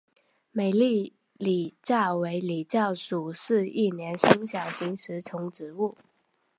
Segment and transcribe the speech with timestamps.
[0.51, 5.95] 美丽狸藻为狸藻属似一年生小型食虫植物。